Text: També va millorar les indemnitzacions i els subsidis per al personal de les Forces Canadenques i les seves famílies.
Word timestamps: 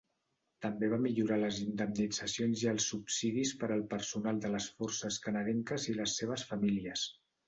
També 0.65 0.87
va 0.91 0.97
millorar 1.01 1.35
les 1.41 1.57
indemnitzacions 1.65 2.63
i 2.63 2.69
els 2.71 2.87
subsidis 2.93 3.51
per 3.63 3.69
al 3.75 3.83
personal 3.91 4.39
de 4.47 4.51
les 4.55 4.71
Forces 4.79 5.21
Canadenques 5.27 5.87
i 5.93 5.95
les 5.99 6.17
seves 6.23 6.47
famílies. 6.53 7.05